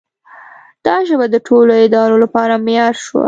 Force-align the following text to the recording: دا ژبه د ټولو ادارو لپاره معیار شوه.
دا 0.85 0.95
ژبه 1.07 1.25
د 1.31 1.35
ټولو 1.47 1.71
ادارو 1.85 2.15
لپاره 2.23 2.53
معیار 2.65 2.95
شوه. 3.05 3.19